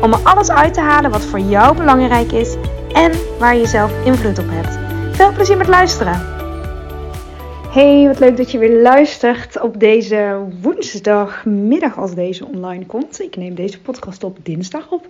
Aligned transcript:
om 0.00 0.12
er 0.12 0.18
alles 0.22 0.50
uit 0.50 0.74
te 0.74 0.80
halen 0.80 1.10
wat 1.10 1.24
voor 1.24 1.38
jou 1.38 1.76
belangrijk 1.76 2.32
is 2.32 2.54
en 2.92 3.12
waar 3.38 3.56
je 3.56 3.66
zelf 3.66 4.04
invloed 4.04 4.38
op 4.38 4.48
hebt. 4.48 4.78
Veel 5.16 5.32
plezier 5.32 5.56
met 5.56 5.68
luisteren! 5.68 6.32
Hey, 7.74 8.06
wat 8.06 8.18
leuk 8.18 8.36
dat 8.36 8.50
je 8.50 8.58
weer 8.58 8.82
luistert 8.82 9.60
op 9.60 9.80
deze 9.80 10.46
woensdagmiddag 10.60 11.98
als 11.98 12.14
deze 12.14 12.46
online 12.46 12.86
komt. 12.86 13.20
Ik 13.20 13.36
neem 13.36 13.54
deze 13.54 13.80
podcast 13.80 14.24
op 14.24 14.38
dinsdag 14.42 14.90
op. 14.90 15.06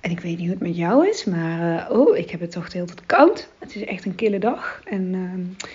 En 0.00 0.10
ik 0.10 0.20
weet 0.20 0.36
niet 0.36 0.46
hoe 0.46 0.56
het 0.58 0.66
met 0.66 0.76
jou 0.76 1.08
is, 1.08 1.24
maar 1.24 1.88
uh, 1.90 1.98
oh, 1.98 2.16
ik 2.16 2.30
heb 2.30 2.40
het 2.40 2.50
toch 2.50 2.72
hele 2.72 2.86
tijd 2.86 3.06
koud. 3.06 3.48
Het 3.58 3.74
is 3.74 3.84
echt 3.84 4.04
een 4.04 4.14
kille 4.14 4.38
dag. 4.38 4.80
En 4.84 5.02
uh, 5.14 5.66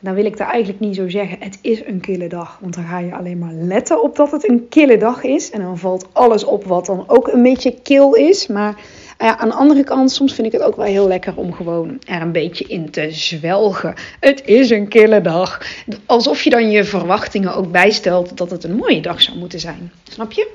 dan 0.00 0.14
wil 0.14 0.24
ik 0.24 0.36
daar 0.36 0.48
eigenlijk 0.48 0.80
niet 0.80 0.96
zo 0.96 1.08
zeggen, 1.08 1.36
het 1.40 1.58
is 1.60 1.84
een 1.84 2.00
kille 2.00 2.28
dag. 2.28 2.58
Want 2.60 2.74
dan 2.74 2.84
ga 2.84 2.98
je 2.98 3.14
alleen 3.14 3.38
maar 3.38 3.52
letten 3.52 4.02
op 4.02 4.16
dat 4.16 4.30
het 4.30 4.48
een 4.48 4.68
kille 4.68 4.98
dag 4.98 5.22
is. 5.22 5.50
En 5.50 5.60
dan 5.60 5.78
valt 5.78 6.08
alles 6.12 6.44
op 6.44 6.64
wat 6.64 6.86
dan 6.86 7.04
ook 7.06 7.28
een 7.28 7.42
beetje 7.42 7.74
kil 7.82 8.14
is. 8.14 8.46
Maar 8.46 8.80
ja, 9.18 9.38
aan 9.38 9.48
de 9.48 9.54
andere 9.54 9.84
kant, 9.84 10.10
soms 10.10 10.34
vind 10.34 10.46
ik 10.46 10.52
het 10.52 10.62
ook 10.62 10.76
wel 10.76 10.86
heel 10.86 11.08
lekker 11.08 11.36
om 11.36 11.52
gewoon 11.52 11.98
er 12.06 12.22
een 12.22 12.32
beetje 12.32 12.64
in 12.64 12.90
te 12.90 13.10
zwelgen. 13.10 13.94
Het 14.20 14.42
is 14.44 14.70
een 14.70 14.88
kille 14.88 15.20
dag. 15.20 15.62
Alsof 16.06 16.42
je 16.42 16.50
dan 16.50 16.70
je 16.70 16.84
verwachtingen 16.84 17.54
ook 17.54 17.70
bijstelt 17.70 18.36
dat 18.36 18.50
het 18.50 18.64
een 18.64 18.76
mooie 18.76 19.00
dag 19.00 19.22
zou 19.22 19.38
moeten 19.38 19.60
zijn. 19.60 19.92
Snap 20.02 20.32
je? 20.32 20.48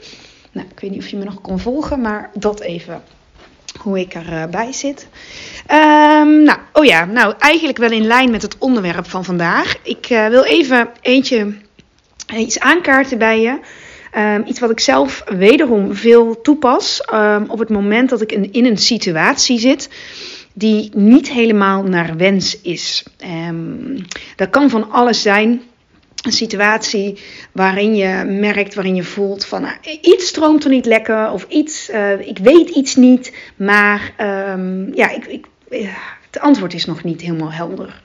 Nou, 0.52 0.68
ik 0.72 0.80
weet 0.80 0.92
niet 0.92 1.00
of 1.00 1.08
je 1.08 1.18
me 1.18 1.24
nog 1.24 1.42
kon 1.42 1.60
volgen, 1.60 2.02
maar 2.02 2.30
dat 2.34 2.60
even 2.60 3.02
hoe 3.80 4.00
ik 4.00 4.14
erbij 4.14 4.72
zit. 4.72 5.08
Um, 5.72 6.44
nou, 6.44 6.60
oh 6.74 6.86
ja, 6.86 7.06
nou 7.06 7.34
eigenlijk 7.40 7.78
wel 7.78 7.92
in 7.92 8.06
lijn 8.06 8.32
met 8.32 8.42
het 8.42 8.58
onderwerp 8.58 9.10
van 9.10 9.24
vandaag. 9.24 9.76
Ik 9.84 10.10
uh, 10.10 10.28
wil 10.28 10.44
even 10.44 10.90
eentje 11.02 11.54
iets 12.36 12.60
aankaarten 12.60 13.18
bij 13.18 13.42
je. 13.42 13.60
Um, 14.18 14.44
iets 14.48 14.60
wat 14.60 14.72
ik 14.72 14.80
zelf 14.80 15.24
wederom 15.26 15.96
veel 15.96 16.42
toepas 16.42 17.04
um, 17.14 17.46
op 17.48 17.60
het 17.60 17.70
moment 17.70 18.10
dat 18.10 18.22
ik 18.22 18.32
in, 18.32 18.54
in 18.54 18.66
een 18.66 18.78
situatie 18.78 19.60
zit 19.60 19.90
die 20.54 20.90
niet 20.94 21.30
helemaal 21.30 21.84
naar 21.84 22.18
wens 22.18 22.62
is. 22.62 23.04
dat 24.36 24.50
kan 24.50 24.70
van 24.70 24.92
alles 24.92 25.22
zijn 25.22 25.62
een 26.24 26.32
situatie 26.32 27.20
waarin 27.52 27.96
je 27.96 28.24
merkt, 28.24 28.74
waarin 28.74 28.96
je 28.96 29.04
voelt 29.04 29.46
van 29.46 29.62
nou, 29.62 29.76
iets 30.02 30.28
stroomt 30.28 30.64
er 30.64 30.70
niet 30.70 30.86
lekker 30.86 31.32
of 31.32 31.46
iets, 31.50 31.90
uh, 31.90 32.28
ik 32.28 32.38
weet 32.38 32.70
iets 32.70 32.96
niet, 32.96 33.34
maar 33.56 34.14
um, 34.52 34.96
ja, 34.96 35.10
ik, 35.10 35.26
ik, 35.26 35.46
het 36.32 36.40
antwoord 36.40 36.74
is 36.74 36.86
nog 36.86 37.04
niet 37.04 37.22
helemaal 37.22 37.52
helder. 37.52 38.02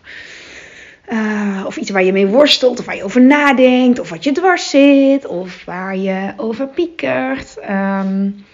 Uh, 1.13 1.63
of 1.67 1.77
iets 1.77 1.91
waar 1.91 2.05
je 2.05 2.13
mee 2.13 2.27
worstelt, 2.27 2.79
of 2.79 2.85
waar 2.85 2.97
je 2.97 3.05
over 3.05 3.21
nadenkt, 3.21 3.99
of 3.99 4.11
wat 4.11 4.25
je 4.25 4.33
dwars 4.33 4.71
zit, 4.71 5.27
of 5.27 5.65
waar 5.65 5.97
je 5.97 6.33
over 6.37 6.67
piekert. 6.67 7.57
Um, 7.61 8.45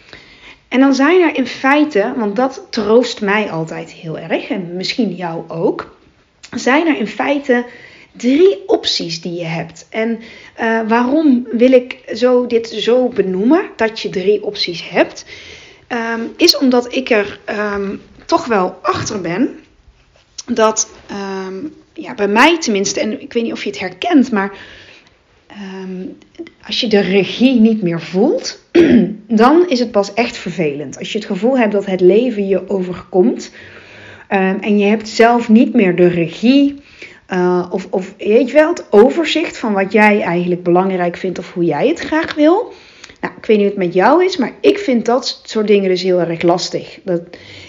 en 0.69 0.81
dan 0.81 0.95
zijn 0.95 1.23
er 1.23 1.37
in 1.37 1.47
feite, 1.47 2.12
want 2.17 2.37
dat 2.37 2.67
troost 2.71 3.21
mij 3.21 3.51
altijd 3.51 3.91
heel 3.91 4.19
erg, 4.19 4.49
en 4.49 4.77
misschien 4.77 5.15
jou 5.15 5.45
ook, 5.49 5.97
zijn 6.51 6.87
er 6.87 6.97
in 6.97 7.06
feite 7.06 7.65
drie 8.17 8.69
opties 8.69 9.20
die 9.20 9.33
je 9.33 9.44
hebt. 9.44 9.87
En 9.91 10.19
uh, 10.61 10.81
waarom 10.88 11.47
wil 11.50 11.72
ik 11.72 11.99
zo 12.15 12.47
dit 12.47 12.69
zo 12.69 13.09
benoemen, 13.09 13.71
dat 13.77 14.00
je 14.00 14.09
drie 14.09 14.44
opties 14.44 14.88
hebt, 14.88 15.25
um, 15.88 16.33
is 16.37 16.59
omdat 16.59 16.94
ik 16.94 17.11
er 17.11 17.41
um, 17.75 18.00
toch 18.27 18.47
wel 18.47 18.78
achter 18.83 19.21
ben 19.21 19.59
dat, 20.47 20.91
um, 21.47 21.75
ja, 21.93 22.15
bij 22.15 22.28
mij 22.28 22.59
tenminste, 22.59 23.00
en 23.00 23.21
ik 23.21 23.33
weet 23.33 23.43
niet 23.43 23.53
of 23.53 23.65
je 23.65 23.71
het 23.71 23.78
herkent, 23.78 24.33
maar 24.33 24.53
als 26.67 26.81
je 26.81 26.87
de 26.87 27.00
regie 27.00 27.61
niet 27.61 27.83
meer 27.83 28.00
voelt, 28.00 28.61
dan 29.28 29.69
is 29.69 29.78
het 29.78 29.91
pas 29.91 30.15
echt 30.15 30.37
vervelend. 30.37 30.99
Als 30.99 31.12
je 31.12 31.19
het 31.19 31.27
gevoel 31.27 31.59
hebt 31.59 31.72
dat 31.72 31.87
het 31.87 32.00
leven 32.00 32.49
je 32.49 32.69
overkomt 32.69 33.50
en 34.28 34.78
je 34.78 34.87
hebt 34.87 35.09
zelf 35.09 35.49
niet 35.49 35.75
meer 35.75 35.97
de 35.97 36.06
regie 36.06 36.83
uh, 37.33 37.67
of, 37.71 37.87
of 37.91 38.15
weet 38.19 38.49
je 38.49 38.55
wel, 38.55 38.69
het 38.69 38.85
overzicht 38.91 39.59
van 39.59 39.73
wat 39.73 39.93
jij 39.93 40.21
eigenlijk 40.21 40.62
belangrijk 40.62 41.17
vindt 41.17 41.39
of 41.39 41.53
hoe 41.53 41.65
jij 41.65 41.89
het 41.89 42.01
graag 42.01 42.35
wil. 42.35 42.73
Nou, 43.21 43.35
ik 43.37 43.47
weet 43.47 43.57
niet 43.57 43.67
hoe 43.67 43.77
het 43.77 43.87
met 43.87 43.95
jou 43.95 44.25
is, 44.25 44.37
maar 44.37 44.53
ik 44.61 44.79
vind 44.79 45.07
dat 45.07 45.41
soort 45.45 45.67
dingen 45.67 45.89
dus 45.89 46.03
heel 46.03 46.21
erg 46.21 46.43
lastig. 46.43 46.99
Dat, 47.05 47.21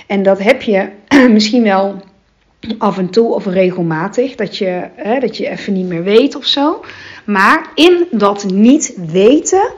en 0.08 0.24
dat 0.24 0.40
heb 0.40 0.62
je 0.62 0.90
misschien 1.32 1.64
wel 1.64 2.02
af 2.78 2.98
en 2.98 3.10
toe 3.10 3.34
of 3.34 3.46
regelmatig, 3.46 4.36
dat 4.36 4.58
je, 4.58 4.90
hè, 4.96 5.20
dat 5.20 5.38
je 5.38 5.50
even 5.50 5.74
niet 5.74 5.88
meer 5.88 6.04
weet 6.04 6.36
of 6.36 6.46
zo. 6.46 6.84
Maar 7.26 7.72
in 7.76 8.08
dat 8.12 8.46
niet 8.54 8.94
weten 9.12 9.70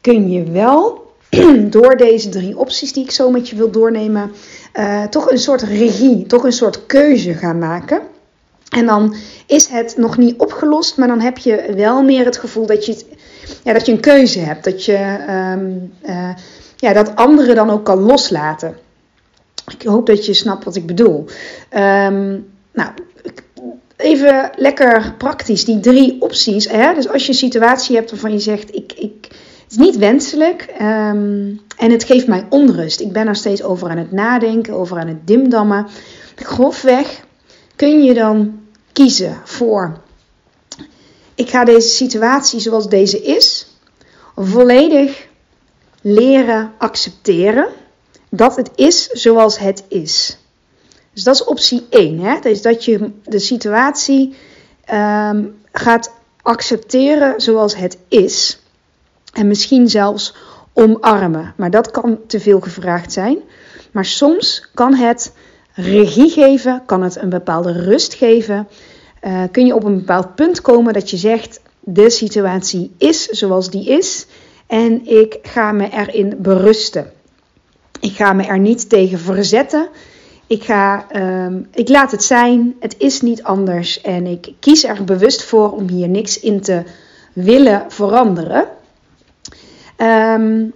kun 0.00 0.30
je 0.30 0.42
wel 0.42 1.06
door 1.70 1.96
deze 1.96 2.28
drie 2.28 2.58
opties 2.58 2.92
die 2.92 3.04
ik 3.04 3.10
zo 3.10 3.30
met 3.30 3.48
je 3.48 3.56
wil 3.56 3.70
doornemen, 3.70 4.32
uh, 4.74 5.04
toch 5.04 5.30
een 5.30 5.38
soort 5.38 5.62
regie, 5.62 6.26
toch 6.26 6.44
een 6.44 6.52
soort 6.52 6.86
keuze 6.86 7.34
gaan 7.34 7.58
maken. 7.58 8.00
En 8.70 8.86
dan 8.86 9.14
is 9.46 9.66
het 9.66 9.96
nog 9.96 10.16
niet 10.16 10.38
opgelost, 10.38 10.96
maar 10.96 11.08
dan 11.08 11.20
heb 11.20 11.38
je 11.38 11.72
wel 11.76 12.02
meer 12.02 12.24
het 12.24 12.38
gevoel 12.38 12.66
dat 12.66 12.86
je, 12.86 13.04
ja, 13.62 13.72
dat 13.72 13.86
je 13.86 13.92
een 13.92 14.00
keuze 14.00 14.38
hebt. 14.38 14.64
Dat 14.64 14.84
je 14.84 15.16
um, 15.54 15.92
uh, 16.08 16.34
ja, 16.76 16.92
dat 16.92 17.16
anderen 17.16 17.54
dan 17.54 17.70
ook 17.70 17.84
kan 17.84 17.98
loslaten. 17.98 18.76
Ik 19.78 19.82
hoop 19.82 20.06
dat 20.06 20.26
je 20.26 20.34
snapt 20.34 20.64
wat 20.64 20.76
ik 20.76 20.86
bedoel. 20.86 21.24
Um, 21.70 22.46
nou, 22.72 22.90
even 23.96 24.50
lekker 24.56 25.14
praktisch, 25.18 25.64
die 25.64 25.80
drie 25.80 26.20
opties. 26.20 26.68
Hè? 26.68 26.94
Dus 26.94 27.08
als 27.08 27.22
je 27.22 27.28
een 27.28 27.38
situatie 27.38 27.96
hebt 27.96 28.10
waarvan 28.10 28.32
je 28.32 28.38
zegt, 28.38 28.74
ik, 28.74 28.92
ik, 28.92 29.26
het 29.62 29.70
is 29.70 29.76
niet 29.76 29.96
wenselijk 29.96 30.66
um, 30.80 31.60
en 31.76 31.90
het 31.90 32.04
geeft 32.04 32.26
mij 32.26 32.46
onrust. 32.50 33.00
Ik 33.00 33.12
ben 33.12 33.26
er 33.26 33.36
steeds 33.36 33.62
over 33.62 33.88
aan 33.88 33.98
het 33.98 34.12
nadenken, 34.12 34.74
over 34.74 34.98
aan 34.98 35.08
het 35.08 35.26
dimdammen. 35.26 35.86
Grofweg 36.34 37.24
kun 37.76 38.04
je 38.04 38.14
dan 38.14 38.60
kiezen 38.92 39.40
voor: 39.44 40.00
ik 41.34 41.50
ga 41.50 41.64
deze 41.64 41.88
situatie 41.88 42.60
zoals 42.60 42.88
deze 42.88 43.22
is 43.22 43.66
volledig 44.36 45.26
leren 46.00 46.72
accepteren 46.78 47.68
dat 48.28 48.56
het 48.56 48.70
is 48.74 49.06
zoals 49.06 49.58
het 49.58 49.84
is. 49.88 50.38
Dus 51.12 51.22
dat 51.22 51.34
is 51.34 51.44
optie 51.44 51.86
1. 51.90 52.18
Hè? 52.18 52.40
Dus 52.40 52.62
dat 52.62 52.84
je 52.84 53.10
de 53.24 53.38
situatie 53.38 54.34
um, 54.92 55.62
gaat 55.72 56.12
accepteren 56.42 57.40
zoals 57.40 57.76
het 57.76 57.98
is. 58.08 58.60
En 59.32 59.46
misschien 59.46 59.88
zelfs 59.88 60.34
omarmen. 60.72 61.54
Maar 61.56 61.70
dat 61.70 61.90
kan 61.90 62.18
te 62.26 62.40
veel 62.40 62.60
gevraagd 62.60 63.12
zijn. 63.12 63.38
Maar 63.90 64.04
soms 64.04 64.68
kan 64.74 64.94
het 64.94 65.32
regie 65.76 66.30
geven, 66.30 66.82
kan 66.86 67.02
het 67.02 67.16
een 67.16 67.28
bepaalde 67.28 67.72
rust 67.72 68.14
geven. 68.14 68.68
Uh, 69.22 69.42
kun 69.50 69.66
je 69.66 69.74
op 69.74 69.84
een 69.84 69.96
bepaald 69.96 70.34
punt 70.34 70.60
komen 70.60 70.92
dat 70.92 71.10
je 71.10 71.16
zegt: 71.16 71.60
de 71.80 72.10
situatie 72.10 72.94
is 72.98 73.24
zoals 73.24 73.70
die 73.70 73.88
is 73.88 74.26
en 74.66 75.06
ik 75.06 75.38
ga 75.42 75.72
me 75.72 75.90
erin 75.90 76.34
berusten. 76.38 77.10
Ik 78.00 78.12
ga 78.12 78.32
me 78.32 78.42
er 78.42 78.58
niet 78.58 78.88
tegen 78.88 79.18
verzetten. 79.18 79.88
Ik, 80.46 80.64
ga, 80.64 81.06
um, 81.46 81.68
ik 81.74 81.88
laat 81.88 82.10
het 82.10 82.22
zijn, 82.22 82.74
het 82.80 82.94
is 82.98 83.20
niet 83.20 83.42
anders 83.42 84.00
en 84.00 84.26
ik 84.26 84.52
kies 84.60 84.84
er 84.84 85.04
bewust 85.04 85.44
voor 85.44 85.72
om 85.72 85.88
hier 85.88 86.08
niks 86.08 86.40
in 86.40 86.60
te 86.60 86.82
willen 87.32 87.84
veranderen. 87.88 88.64
Um, 89.96 90.72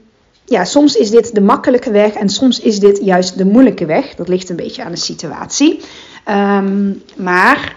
ja, 0.50 0.64
soms 0.64 0.97
is 0.97 1.11
dit 1.11 1.35
de 1.35 1.41
makkelijke 1.41 1.91
weg 1.91 2.12
en 2.12 2.29
soms 2.29 2.61
is 2.61 2.79
dit 2.79 3.00
juist 3.02 3.38
de 3.38 3.44
moeilijke 3.44 3.87
weg. 3.87 4.14
Dat 4.14 4.29
ligt 4.29 4.49
een 4.49 4.56
beetje 4.56 4.85
aan 4.85 4.91
de 4.91 4.99
situatie. 4.99 5.81
Um, 6.29 7.02
maar 7.17 7.76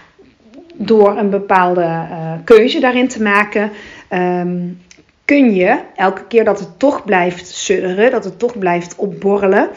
door 0.74 1.16
een 1.16 1.30
bepaalde 1.30 1.80
uh, 1.80 2.32
keuze 2.44 2.80
daarin 2.80 3.08
te 3.08 3.22
maken, 3.22 3.70
um, 4.10 4.80
kun 5.24 5.54
je 5.54 5.78
elke 5.96 6.26
keer 6.26 6.44
dat 6.44 6.58
het 6.58 6.78
toch 6.78 7.04
blijft 7.04 7.46
sudderen, 7.48 8.10
dat 8.10 8.24
het 8.24 8.38
toch 8.38 8.58
blijft 8.58 8.96
opborrelen. 8.96 9.68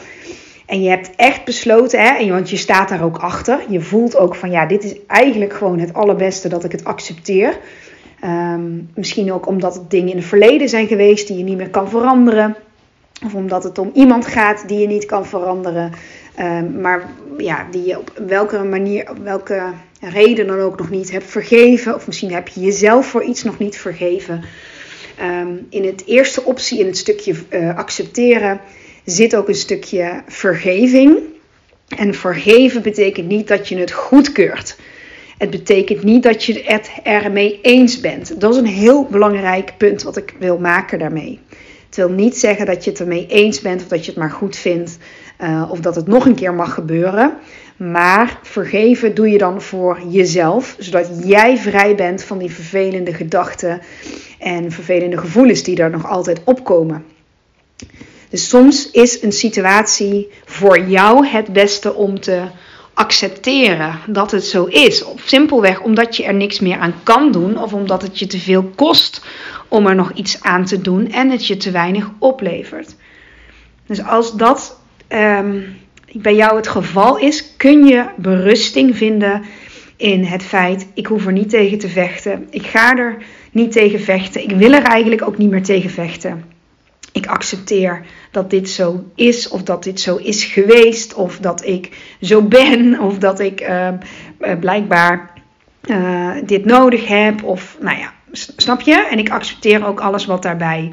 En 0.66 0.82
je 0.82 0.88
hebt 0.88 1.10
echt 1.16 1.44
besloten, 1.44 2.00
hè, 2.00 2.28
want 2.28 2.50
je 2.50 2.56
staat 2.56 2.88
daar 2.88 3.02
ook 3.02 3.18
achter. 3.18 3.60
Je 3.68 3.80
voelt 3.80 4.16
ook 4.16 4.34
van 4.34 4.50
ja, 4.50 4.66
dit 4.66 4.84
is 4.84 4.94
eigenlijk 5.06 5.52
gewoon 5.52 5.78
het 5.78 5.94
allerbeste 5.94 6.48
dat 6.48 6.64
ik 6.64 6.72
het 6.72 6.84
accepteer. 6.84 7.58
Um, 8.24 8.90
misschien 8.94 9.32
ook 9.32 9.46
omdat 9.46 9.74
het 9.74 9.90
dingen 9.90 10.10
in 10.10 10.16
het 10.16 10.26
verleden 10.26 10.68
zijn 10.68 10.86
geweest 10.86 11.26
die 11.26 11.36
je 11.36 11.44
niet 11.44 11.56
meer 11.56 11.70
kan 11.70 11.88
veranderen. 11.88 12.56
Of 13.24 13.34
omdat 13.34 13.64
het 13.64 13.78
om 13.78 13.90
iemand 13.94 14.26
gaat 14.26 14.68
die 14.68 14.78
je 14.78 14.86
niet 14.86 15.06
kan 15.06 15.26
veranderen. 15.26 15.92
Ehm, 16.34 16.80
maar 16.80 17.08
ja, 17.38 17.66
die 17.70 17.86
je 17.86 17.98
op 17.98 18.12
welke 18.26 18.62
manier, 18.62 19.08
welke 19.22 19.62
reden 20.00 20.46
dan 20.46 20.58
ook 20.58 20.78
nog 20.78 20.90
niet 20.90 21.10
hebt 21.10 21.30
vergeven. 21.30 21.94
Of 21.94 22.06
misschien 22.06 22.32
heb 22.32 22.48
je 22.48 22.60
jezelf 22.60 23.06
voor 23.06 23.22
iets 23.22 23.42
nog 23.42 23.58
niet 23.58 23.76
vergeven. 23.76 24.44
Ehm, 25.18 25.56
in 25.70 25.84
het 25.84 26.06
eerste 26.06 26.44
optie, 26.44 26.78
in 26.78 26.86
het 26.86 26.96
stukje 26.96 27.34
uh, 27.50 27.76
accepteren, 27.76 28.60
zit 29.04 29.36
ook 29.36 29.48
een 29.48 29.54
stukje 29.54 30.22
vergeving. 30.26 31.18
En 31.88 32.14
vergeven 32.14 32.82
betekent 32.82 33.28
niet 33.28 33.48
dat 33.48 33.68
je 33.68 33.76
het 33.76 33.92
goedkeurt. 33.92 34.76
Het 35.38 35.50
betekent 35.50 36.02
niet 36.02 36.22
dat 36.22 36.44
je 36.44 36.62
het 36.64 36.90
ermee 37.02 37.58
eens 37.62 38.00
bent. 38.00 38.40
Dat 38.40 38.52
is 38.52 38.58
een 38.58 38.66
heel 38.66 39.04
belangrijk 39.04 39.72
punt 39.76 40.02
wat 40.02 40.16
ik 40.16 40.34
wil 40.38 40.58
maken 40.58 40.98
daarmee. 40.98 41.40
Wil 41.98 42.10
niet 42.10 42.38
zeggen 42.38 42.66
dat 42.66 42.84
je 42.84 42.90
het 42.90 43.00
ermee 43.00 43.26
eens 43.26 43.60
bent 43.60 43.82
of 43.82 43.88
dat 43.88 44.04
je 44.04 44.10
het 44.10 44.20
maar 44.20 44.30
goed 44.30 44.56
vindt 44.56 44.98
uh, 45.40 45.68
of 45.70 45.80
dat 45.80 45.94
het 45.94 46.06
nog 46.06 46.26
een 46.26 46.34
keer 46.34 46.54
mag 46.54 46.74
gebeuren. 46.74 47.36
Maar 47.76 48.38
vergeven 48.42 49.14
doe 49.14 49.30
je 49.30 49.38
dan 49.38 49.62
voor 49.62 50.00
jezelf, 50.08 50.76
zodat 50.78 51.10
jij 51.24 51.56
vrij 51.56 51.94
bent 51.94 52.24
van 52.24 52.38
die 52.38 52.50
vervelende 52.50 53.14
gedachten 53.14 53.80
en 54.38 54.72
vervelende 54.72 55.18
gevoelens 55.18 55.62
die 55.62 55.82
er 55.82 55.90
nog 55.90 56.06
altijd 56.06 56.40
opkomen. 56.44 57.04
Dus 58.28 58.48
soms 58.48 58.90
is 58.90 59.22
een 59.22 59.32
situatie 59.32 60.28
voor 60.44 60.80
jou 60.80 61.26
het 61.26 61.52
beste 61.52 61.94
om 61.94 62.20
te 62.20 62.42
accepteren 62.98 63.98
dat 64.06 64.30
het 64.30 64.44
zo 64.44 64.64
is. 64.64 65.04
Simpelweg 65.24 65.80
omdat 65.80 66.16
je 66.16 66.24
er 66.24 66.34
niks 66.34 66.60
meer 66.60 66.78
aan 66.78 66.94
kan 67.02 67.32
doen 67.32 67.58
of 67.58 67.72
omdat 67.72 68.02
het 68.02 68.18
je 68.18 68.26
te 68.26 68.38
veel 68.38 68.72
kost 68.74 69.26
om 69.68 69.86
er 69.86 69.94
nog 69.94 70.12
iets 70.12 70.42
aan 70.42 70.64
te 70.64 70.80
doen 70.80 71.10
en 71.10 71.30
het 71.30 71.46
je 71.46 71.56
te 71.56 71.70
weinig 71.70 72.10
oplevert. 72.18 72.96
Dus 73.86 74.02
als 74.02 74.36
dat 74.36 74.80
um, 75.08 75.76
bij 76.12 76.34
jou 76.34 76.56
het 76.56 76.68
geval 76.68 77.18
is, 77.18 77.56
kun 77.56 77.86
je 77.86 78.06
berusting 78.16 78.96
vinden 78.96 79.42
in 79.96 80.24
het 80.24 80.42
feit: 80.42 80.86
ik 80.94 81.06
hoef 81.06 81.26
er 81.26 81.32
niet 81.32 81.50
tegen 81.50 81.78
te 81.78 81.88
vechten. 81.88 82.46
Ik 82.50 82.66
ga 82.66 82.96
er 82.96 83.16
niet 83.52 83.72
tegen 83.72 84.00
vechten. 84.00 84.42
Ik 84.42 84.56
wil 84.56 84.72
er 84.72 84.82
eigenlijk 84.82 85.22
ook 85.26 85.38
niet 85.38 85.50
meer 85.50 85.62
tegen 85.62 85.90
vechten. 85.90 86.44
Ik 87.12 87.26
accepteer 87.26 88.04
dat 88.30 88.50
dit 88.50 88.70
zo 88.70 89.04
is, 89.14 89.48
of 89.48 89.62
dat 89.62 89.82
dit 89.82 90.00
zo 90.00 90.16
is 90.16 90.44
geweest, 90.44 91.14
of 91.14 91.38
dat 91.38 91.64
ik 91.64 92.16
zo 92.20 92.42
ben, 92.42 93.00
of 93.08 93.18
dat 93.18 93.40
ik 93.40 93.60
uh, 93.60 93.88
blijkbaar 94.60 95.30
uh, 95.84 96.30
dit 96.44 96.64
nodig 96.64 97.06
heb, 97.06 97.42
of 97.42 97.76
nou 97.80 97.98
ja, 97.98 98.12
snap 98.32 98.80
je? 98.80 99.06
En 99.10 99.18
ik 99.18 99.30
accepteer 99.30 99.86
ook 99.86 100.00
alles 100.00 100.26
wat 100.26 100.42
daarbij 100.42 100.92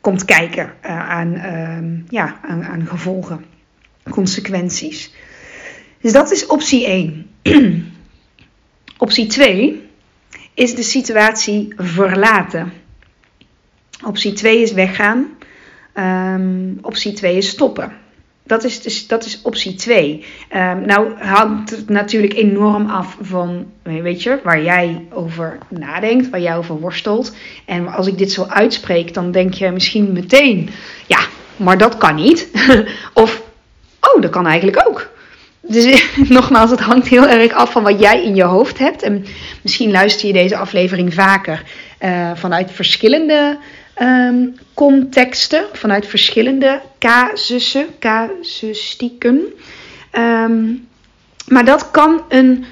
komt 0.00 0.24
kijken 0.24 0.72
uh, 0.84 1.10
aan, 1.10 1.34
uh, 1.34 2.02
ja, 2.08 2.40
aan, 2.42 2.64
aan 2.64 2.86
gevolgen, 2.86 3.44
consequenties. 4.10 5.12
Dus 6.00 6.12
dat 6.12 6.30
is 6.30 6.46
optie 6.46 6.86
1. 6.86 7.30
optie 8.98 9.26
2 9.26 9.88
is 10.54 10.74
de 10.74 10.82
situatie 10.82 11.72
verlaten. 11.76 12.72
Optie 14.04 14.32
2 14.32 14.62
is 14.62 14.72
weggaan. 14.72 15.28
Um, 15.94 16.78
optie 16.82 17.12
2 17.12 17.36
is 17.36 17.48
stoppen. 17.48 17.92
Dat 18.42 18.64
is, 18.64 18.82
dus, 18.82 19.06
dat 19.06 19.24
is 19.24 19.42
optie 19.42 19.74
2. 19.74 20.12
Um, 20.12 20.22
ehm, 20.48 20.86
nou 20.86 21.18
hangt 21.18 21.70
het 21.70 21.88
natuurlijk 21.88 22.32
enorm 22.32 22.90
af 22.90 23.16
van, 23.20 23.66
weet 23.82 24.22
je, 24.22 24.40
waar 24.42 24.62
jij 24.62 25.06
over 25.12 25.58
nadenkt, 25.68 26.30
waar 26.30 26.40
jij 26.40 26.56
over 26.56 26.80
worstelt. 26.80 27.34
En 27.64 27.88
als 27.88 28.06
ik 28.06 28.18
dit 28.18 28.32
zo 28.32 28.44
uitspreek, 28.48 29.14
dan 29.14 29.30
denk 29.30 29.54
je 29.54 29.70
misschien 29.70 30.12
meteen, 30.12 30.70
ja, 31.06 31.20
maar 31.56 31.78
dat 31.78 31.96
kan 31.96 32.14
niet. 32.14 32.48
of, 33.14 33.42
oh, 34.00 34.22
dat 34.22 34.30
kan 34.30 34.46
eigenlijk 34.46 34.88
ook. 34.88 35.10
Dus 35.60 36.04
nogmaals, 36.28 36.70
het 36.70 36.80
hangt 36.80 37.08
heel 37.08 37.26
erg 37.26 37.52
af 37.52 37.72
van 37.72 37.82
wat 37.82 38.00
jij 38.00 38.24
in 38.24 38.34
je 38.34 38.42
hoofd 38.42 38.78
hebt. 38.78 39.02
En 39.02 39.24
misschien 39.62 39.90
luister 39.90 40.26
je 40.26 40.32
deze 40.32 40.56
aflevering 40.56 41.14
vaker 41.14 41.62
uh, 42.00 42.30
vanuit 42.34 42.70
verschillende 42.70 43.58
um, 44.02 44.54
contexten, 44.74 45.64
vanuit 45.72 46.06
verschillende 46.06 46.80
casussen, 46.98 47.86
casustieken. 47.98 49.42
Um, 50.12 50.88
maar 51.46 51.64
dat 51.64 51.90
kan, 51.90 52.22
een, 52.28 52.64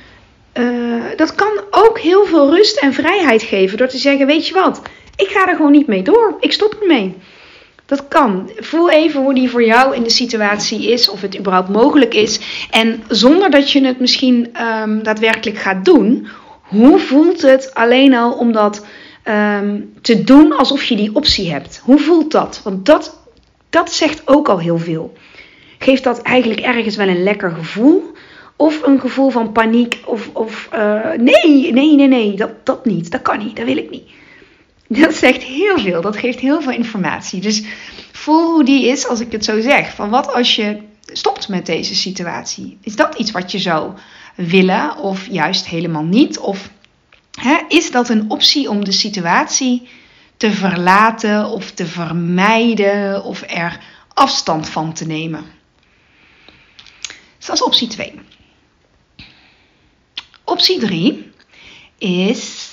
uh, 0.54 1.04
dat 1.16 1.34
kan 1.34 1.60
ook 1.70 1.98
heel 1.98 2.24
veel 2.24 2.54
rust 2.54 2.76
en 2.76 2.92
vrijheid 2.92 3.42
geven 3.42 3.78
door 3.78 3.88
te 3.88 3.98
zeggen: 3.98 4.26
Weet 4.26 4.46
je 4.48 4.54
wat, 4.54 4.82
ik 5.16 5.28
ga 5.28 5.48
er 5.48 5.56
gewoon 5.56 5.72
niet 5.72 5.86
mee 5.86 6.02
door, 6.02 6.36
ik 6.40 6.52
stop 6.52 6.76
ermee. 6.80 7.16
Dat 7.86 8.08
kan. 8.08 8.50
Voel 8.56 8.90
even 8.90 9.20
hoe 9.20 9.34
die 9.34 9.50
voor 9.50 9.64
jou 9.64 9.94
in 9.94 10.02
de 10.02 10.10
situatie 10.10 10.90
is, 10.92 11.08
of 11.08 11.20
het 11.20 11.38
überhaupt 11.38 11.68
mogelijk 11.68 12.14
is. 12.14 12.40
En 12.70 13.02
zonder 13.08 13.50
dat 13.50 13.70
je 13.70 13.86
het 13.86 14.00
misschien 14.00 14.56
um, 14.60 15.02
daadwerkelijk 15.02 15.58
gaat 15.58 15.84
doen, 15.84 16.28
hoe 16.62 16.98
voelt 16.98 17.42
het 17.42 17.74
alleen 17.74 18.14
al 18.14 18.32
om 18.32 18.52
dat 18.52 18.86
um, 19.28 19.92
te 20.00 20.24
doen 20.24 20.56
alsof 20.56 20.84
je 20.84 20.96
die 20.96 21.14
optie 21.14 21.50
hebt? 21.50 21.80
Hoe 21.84 21.98
voelt 21.98 22.32
dat? 22.32 22.60
Want 22.64 22.86
dat, 22.86 23.20
dat 23.70 23.92
zegt 23.92 24.22
ook 24.24 24.48
al 24.48 24.58
heel 24.58 24.78
veel. 24.78 25.12
Geeft 25.78 26.04
dat 26.04 26.22
eigenlijk 26.22 26.60
ergens 26.60 26.96
wel 26.96 27.08
een 27.08 27.22
lekker 27.22 27.50
gevoel? 27.50 28.12
Of 28.56 28.82
een 28.82 29.00
gevoel 29.00 29.30
van 29.30 29.52
paniek? 29.52 30.00
Of, 30.04 30.30
of 30.32 30.68
uh, 30.74 31.10
nee, 31.18 31.72
nee, 31.72 31.94
nee, 31.94 32.08
nee, 32.08 32.34
dat, 32.34 32.66
dat 32.66 32.84
niet. 32.84 33.10
Dat 33.10 33.22
kan 33.22 33.38
niet, 33.38 33.56
dat 33.56 33.66
wil 33.66 33.76
ik 33.76 33.90
niet. 33.90 34.08
Dat 34.88 35.14
zegt 35.14 35.42
heel 35.42 35.78
veel. 35.78 36.00
Dat 36.00 36.16
geeft 36.16 36.40
heel 36.40 36.62
veel 36.62 36.72
informatie. 36.72 37.40
Dus 37.40 37.62
voel 38.12 38.52
hoe 38.52 38.64
die 38.64 38.86
is 38.86 39.06
als 39.06 39.20
ik 39.20 39.32
het 39.32 39.44
zo 39.44 39.60
zeg. 39.60 39.94
Van 39.94 40.10
wat 40.10 40.32
als 40.32 40.56
je 40.56 40.76
stopt 41.12 41.48
met 41.48 41.66
deze 41.66 41.94
situatie? 41.94 42.78
Is 42.80 42.96
dat 42.96 43.14
iets 43.14 43.30
wat 43.30 43.52
je 43.52 43.58
zou 43.58 43.92
willen 44.34 44.96
of 44.96 45.26
juist 45.30 45.66
helemaal 45.66 46.04
niet? 46.04 46.38
Of 46.38 46.70
is 47.68 47.90
dat 47.90 48.08
een 48.08 48.30
optie 48.30 48.70
om 48.70 48.84
de 48.84 48.92
situatie 48.92 49.88
te 50.36 50.52
verlaten 50.52 51.50
of 51.50 51.70
te 51.70 51.86
vermijden 51.86 53.24
of 53.24 53.42
er 53.46 53.80
afstand 54.14 54.68
van 54.68 54.92
te 54.92 55.06
nemen? 55.06 55.44
Dus 57.36 57.46
dat 57.46 57.56
is 57.56 57.62
optie 57.62 57.88
2. 57.88 58.20
Optie 60.44 60.78
3 60.78 61.32
is 61.98 62.68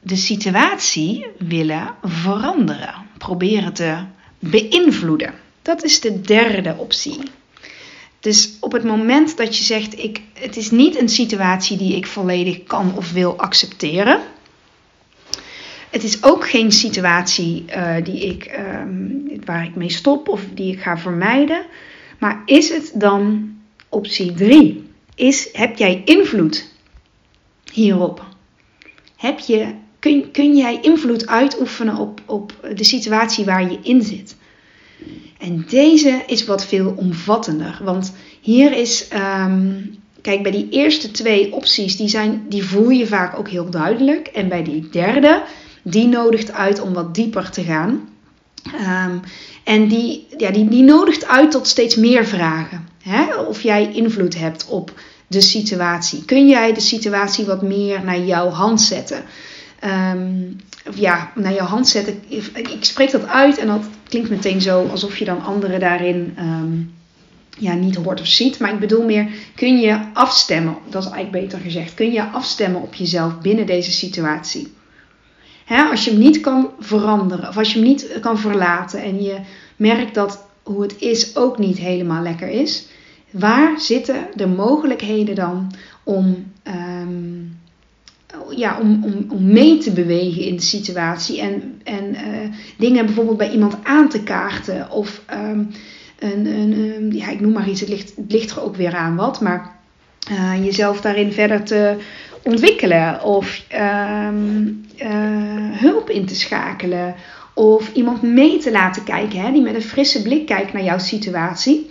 de 0.00 0.16
situatie 0.16 1.26
willen 1.38 1.94
veranderen, 2.02 2.94
proberen 3.18 3.72
te 3.72 4.04
beïnvloeden. 4.38 5.34
Dat 5.62 5.84
is 5.84 6.00
de 6.00 6.20
derde 6.20 6.76
optie. 6.76 7.18
Dus 8.26 8.56
op 8.60 8.72
het 8.72 8.84
moment 8.84 9.36
dat 9.36 9.56
je 9.56 9.64
zegt, 9.64 9.98
ik, 9.98 10.20
het 10.32 10.56
is 10.56 10.70
niet 10.70 11.00
een 11.00 11.08
situatie 11.08 11.76
die 11.76 11.96
ik 11.96 12.06
volledig 12.06 12.62
kan 12.64 12.96
of 12.96 13.12
wil 13.12 13.36
accepteren. 13.36 14.20
Het 15.90 16.02
is 16.02 16.22
ook 16.22 16.48
geen 16.48 16.72
situatie 16.72 17.64
uh, 17.68 17.96
die 18.04 18.26
ik, 18.26 18.58
uh, 18.58 18.82
waar 19.44 19.64
ik 19.64 19.74
mee 19.74 19.90
stop 19.90 20.28
of 20.28 20.42
die 20.54 20.72
ik 20.72 20.80
ga 20.80 20.98
vermijden. 20.98 21.66
Maar 22.18 22.42
is 22.44 22.68
het 22.68 22.92
dan 22.94 23.54
optie 23.88 24.32
3? 24.32 24.90
Is, 25.14 25.48
heb 25.52 25.76
jij 25.76 26.02
invloed 26.04 26.72
hierop? 27.72 28.24
Heb 29.16 29.38
je 29.38 29.74
kun, 29.98 30.30
kun 30.30 30.56
jij 30.56 30.78
invloed 30.80 31.26
uitoefenen 31.26 31.96
op, 31.96 32.20
op 32.24 32.68
de 32.74 32.84
situatie 32.84 33.44
waar 33.44 33.70
je 33.70 33.78
in 33.82 34.02
zit. 34.02 34.36
En 35.38 35.64
deze 35.68 36.22
is 36.26 36.44
wat 36.44 36.66
veel 36.66 36.94
omvattender. 36.96 37.80
Want 37.82 38.12
hier 38.46 38.72
is, 38.72 39.08
um, 39.44 39.94
kijk, 40.22 40.42
bij 40.42 40.52
die 40.52 40.68
eerste 40.70 41.10
twee 41.10 41.52
opties, 41.52 41.96
die, 41.96 42.08
zijn, 42.08 42.46
die 42.48 42.64
voel 42.64 42.88
je 42.88 43.06
vaak 43.06 43.38
ook 43.38 43.48
heel 43.48 43.70
duidelijk. 43.70 44.26
En 44.26 44.48
bij 44.48 44.64
die 44.64 44.88
derde, 44.88 45.42
die 45.82 46.06
nodigt 46.06 46.52
uit 46.52 46.80
om 46.80 46.92
wat 46.92 47.14
dieper 47.14 47.50
te 47.50 47.62
gaan. 47.62 48.08
Um, 48.80 49.20
en 49.64 49.88
die, 49.88 50.26
ja, 50.36 50.50
die, 50.50 50.68
die 50.68 50.82
nodigt 50.82 51.26
uit 51.26 51.50
tot 51.50 51.66
steeds 51.66 51.96
meer 51.96 52.26
vragen. 52.26 52.88
Hè? 53.02 53.34
Of 53.34 53.62
jij 53.62 53.92
invloed 53.92 54.38
hebt 54.38 54.66
op 54.68 54.92
de 55.26 55.40
situatie. 55.40 56.24
Kun 56.24 56.48
jij 56.48 56.72
de 56.72 56.80
situatie 56.80 57.44
wat 57.44 57.62
meer 57.62 58.04
naar 58.04 58.20
jouw 58.20 58.48
hand 58.48 58.80
zetten? 58.80 59.24
um, 59.84 60.56
ja, 60.94 61.32
naar 61.34 61.52
je 61.52 61.60
hand 61.60 61.88
zetten. 61.88 62.22
Ik, 62.28 62.76
spreek 62.80 63.10
dat 63.10 63.26
uit 63.26 63.58
en 63.58 63.66
dat 63.66 63.84
klinkt 64.08 64.30
meteen 64.30 64.60
zo 64.60 64.86
alsof 64.86 65.18
je 65.18 65.24
dan 65.24 65.44
anderen 65.44 65.80
daarin 65.80 66.36
ja, 67.58 67.74
niet 67.74 67.94
hoort 67.94 68.20
of 68.20 68.26
ziet. 68.26 68.58
Maar 68.58 68.72
ik 68.72 68.80
bedoel 68.80 69.04
meer, 69.04 69.28
kun 69.54 69.80
je 69.80 70.00
afstemmen, 70.12 70.76
dat 70.88 71.04
is 71.04 71.10
eigenlijk 71.10 71.44
beter 71.44 71.64
gezegd, 71.64 71.94
kun 71.94 72.12
je 72.12 72.22
afstemmen 72.22 72.82
op 72.82 72.94
jezelf 72.94 73.40
binnen 73.40 73.66
deze 73.66 73.92
situatie. 73.92 74.74
Hè, 75.64 75.82
als 75.82 76.04
je 76.04 76.10
hem 76.10 76.20
niet 76.20 76.40
kan 76.40 76.70
veranderen 76.78 77.48
of 77.48 77.56
als 77.56 77.72
je 77.72 77.78
hem 77.78 77.88
niet 77.88 78.18
kan 78.20 78.38
verlaten 78.38 79.02
en 79.02 79.22
je 79.22 79.38
merkt 79.76 80.14
dat 80.14 80.44
hoe 80.62 80.82
het 80.82 80.98
is 80.98 81.36
ook 81.36 81.58
niet 81.58 81.78
helemaal 81.78 82.22
lekker 82.22 82.48
is, 82.48 82.86
waar 83.30 83.80
zitten 83.80 84.26
de 84.34 84.46
mogelijkheden 84.46 85.34
dan 85.34 85.72
om 86.04 86.52
um, 86.64 87.58
ja, 88.50 88.78
om, 88.80 89.04
om, 89.04 89.26
om 89.28 89.52
mee 89.52 89.78
te 89.78 89.90
bewegen 89.90 90.42
in 90.42 90.56
de 90.56 90.62
situatie 90.62 91.40
en, 91.40 91.80
en 91.84 92.04
uh, 92.04 92.52
dingen 92.78 93.06
bijvoorbeeld 93.06 93.36
bij 93.36 93.52
iemand 93.52 93.76
aan 93.82 94.08
te 94.08 94.22
kaarten 94.22 94.90
of 94.90 95.22
um, 95.32 95.70
een, 96.18 96.46
een, 96.46 97.12
ja, 97.12 97.28
ik 97.28 97.40
noem 97.40 97.52
maar 97.52 97.68
iets, 97.68 97.80
het 97.80 97.88
ligt, 97.88 98.12
ligt 98.28 98.50
er 98.50 98.62
ook 98.62 98.76
weer 98.76 98.94
aan 98.94 99.16
wat, 99.16 99.40
maar 99.40 99.74
uh, 100.30 100.64
jezelf 100.64 101.00
daarin 101.00 101.32
verder 101.32 101.62
te 101.62 101.96
ontwikkelen 102.42 103.22
of 103.22 103.62
ehm, 103.68 104.68
eh, 104.96 105.78
hulp 105.80 106.10
in 106.10 106.26
te 106.26 106.34
schakelen 106.34 107.14
of 107.54 107.92
iemand 107.92 108.22
mee 108.22 108.58
te 108.58 108.70
laten 108.70 109.04
kijken 109.04 109.40
hè, 109.40 109.52
die 109.52 109.62
met 109.62 109.74
een 109.74 109.82
frisse 109.82 110.22
blik 110.22 110.46
kijkt 110.46 110.72
naar 110.72 110.84
jouw 110.84 110.98
situatie. 110.98 111.90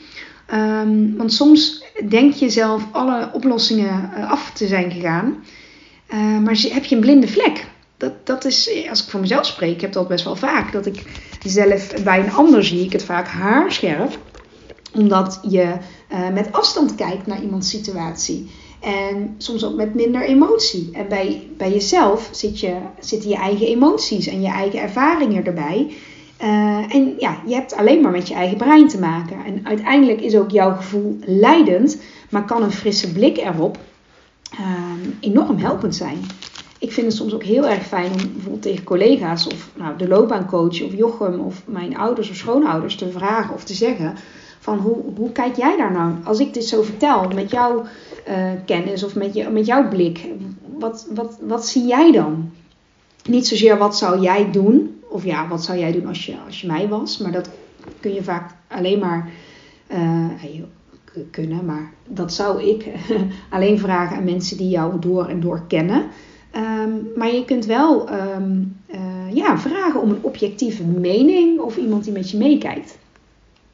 Um, 0.53 1.17
want 1.17 1.33
soms 1.33 1.83
denk 2.09 2.33
je 2.33 2.49
zelf 2.49 2.87
alle 2.91 3.29
oplossingen 3.33 4.09
uh, 4.17 4.31
af 4.31 4.51
te 4.53 4.67
zijn 4.67 4.91
gegaan, 4.91 5.43
uh, 6.13 6.39
maar 6.39 6.57
heb 6.69 6.85
je 6.85 6.95
een 6.95 7.01
blinde 7.01 7.27
vlek. 7.27 7.65
Dat, 7.97 8.25
dat 8.25 8.45
is, 8.45 8.85
als 8.89 9.03
ik 9.03 9.09
voor 9.09 9.19
mezelf 9.19 9.45
spreek, 9.45 9.73
ik 9.73 9.81
heb 9.81 9.91
dat 9.91 10.07
best 10.07 10.23
wel 10.23 10.35
vaak, 10.35 10.71
dat 10.71 10.85
ik 10.85 11.03
zelf 11.49 12.03
bij 12.03 12.19
een 12.19 12.31
ander 12.31 12.63
zie 12.63 12.83
ik 12.85 12.91
het 12.91 13.03
vaak 13.03 13.27
haarscherp, 13.27 14.17
omdat 14.93 15.39
je 15.49 15.73
uh, 16.11 16.29
met 16.33 16.51
afstand 16.51 16.95
kijkt 16.95 17.27
naar 17.27 17.41
iemands 17.41 17.69
situatie. 17.69 18.49
En 18.79 19.35
soms 19.37 19.65
ook 19.65 19.75
met 19.75 19.93
minder 19.93 20.21
emotie. 20.21 20.89
En 20.93 21.07
bij, 21.07 21.47
bij 21.57 21.71
jezelf 21.71 22.29
zit 22.31 22.59
je, 22.59 22.75
zitten 22.99 23.29
je 23.29 23.35
eigen 23.35 23.67
emoties 23.67 24.27
en 24.27 24.41
je 24.41 24.47
eigen 24.47 24.81
ervaringen 24.81 25.45
erbij. 25.45 25.93
Uh, 26.41 26.95
en 26.95 27.15
ja, 27.17 27.37
je 27.45 27.53
hebt 27.53 27.75
alleen 27.75 28.01
maar 28.01 28.11
met 28.11 28.27
je 28.27 28.33
eigen 28.33 28.57
brein 28.57 28.87
te 28.87 28.99
maken. 28.99 29.45
En 29.45 29.59
uiteindelijk 29.63 30.21
is 30.21 30.35
ook 30.35 30.51
jouw 30.51 30.75
gevoel 30.75 31.17
leidend, 31.25 31.97
maar 32.29 32.45
kan 32.45 32.63
een 32.63 32.71
frisse 32.71 33.11
blik 33.11 33.37
erop 33.37 33.77
uh, 34.59 34.59
enorm 35.19 35.57
helpend 35.57 35.95
zijn. 35.95 36.17
Ik 36.79 36.91
vind 36.91 37.07
het 37.07 37.15
soms 37.15 37.33
ook 37.33 37.43
heel 37.43 37.67
erg 37.67 37.85
fijn 37.85 38.11
om 38.11 38.17
bijvoorbeeld 38.33 38.61
tegen 38.61 38.83
collega's 38.83 39.47
of 39.47 39.69
nou, 39.75 39.97
de 39.97 40.07
loopbaancoach 40.07 40.81
of 40.83 40.93
Jochem 40.93 41.39
of 41.39 41.63
mijn 41.67 41.97
ouders 41.97 42.29
of 42.29 42.35
schoonouders 42.35 42.95
te 42.95 43.11
vragen 43.11 43.53
of 43.53 43.63
te 43.63 43.73
zeggen 43.73 44.15
van 44.59 44.77
hoe, 44.77 44.97
hoe 45.15 45.31
kijk 45.31 45.55
jij 45.55 45.77
daar 45.77 45.91
nou? 45.91 46.13
Als 46.23 46.39
ik 46.39 46.53
dit 46.53 46.65
zo 46.65 46.81
vertel 46.81 47.27
met 47.35 47.51
jouw 47.51 47.83
uh, 48.27 48.51
kennis 48.65 49.03
of 49.03 49.15
met, 49.15 49.33
je, 49.33 49.49
met 49.49 49.65
jouw 49.65 49.87
blik, 49.87 50.27
wat, 50.77 51.07
wat, 51.13 51.37
wat 51.41 51.65
zie 51.65 51.85
jij 51.85 52.11
dan? 52.11 52.51
Niet 53.25 53.47
zozeer 53.47 53.77
wat 53.77 53.97
zou 53.97 54.21
jij 54.21 54.51
doen, 54.51 55.01
of 55.07 55.23
ja, 55.23 55.47
wat 55.47 55.63
zou 55.63 55.79
jij 55.79 55.91
doen 55.91 56.07
als 56.07 56.25
je, 56.25 56.35
als 56.45 56.61
je 56.61 56.67
mij 56.67 56.87
was, 56.87 57.17
maar 57.17 57.31
dat 57.31 57.49
kun 57.99 58.13
je 58.13 58.23
vaak 58.23 58.51
alleen 58.67 58.99
maar 58.99 59.29
uh, 59.91 60.29
kunnen, 61.31 61.65
maar 61.65 61.93
dat 62.07 62.33
zou 62.33 62.63
ik 62.63 62.87
alleen 63.49 63.79
vragen 63.79 64.17
aan 64.17 64.23
mensen 64.23 64.57
die 64.57 64.69
jou 64.69 64.99
door 64.99 65.25
en 65.27 65.39
door 65.39 65.61
kennen. 65.67 66.05
Um, 66.57 67.11
maar 67.15 67.33
je 67.33 67.45
kunt 67.45 67.65
wel 67.65 68.09
um, 68.11 68.77
uh, 68.93 69.33
ja, 69.33 69.57
vragen 69.57 70.01
om 70.01 70.09
een 70.09 70.23
objectieve 70.23 70.83
mening 70.83 71.59
of 71.59 71.77
iemand 71.77 72.03
die 72.03 72.13
met 72.13 72.31
je 72.31 72.37
meekijkt. 72.37 72.97